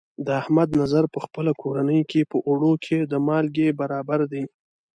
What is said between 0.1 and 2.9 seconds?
د احمد نظر په خپله کورنۍ کې، په اوړو